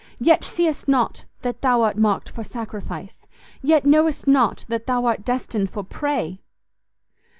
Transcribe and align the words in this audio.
yet 0.19 0.43
seest 0.43 0.87
not 0.87 1.25
that 1.43 1.61
thou 1.61 1.83
art 1.83 1.95
marked 1.95 2.27
for 2.27 2.43
sacrifice! 2.43 3.27
yet 3.61 3.85
knowest 3.85 4.25
not 4.27 4.65
that 4.67 4.87
thou 4.87 5.05
art 5.05 5.23
destined 5.23 5.69
for 5.69 5.83
prey!" 5.83 6.41